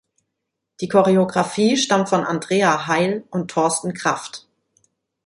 [0.79, 4.47] Die Choreographie stammt von Andrea Heil und Thorsten Krafft.